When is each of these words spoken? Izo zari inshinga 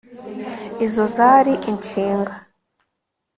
Izo 0.85 1.03
zari 1.15 1.53
inshinga 1.71 2.33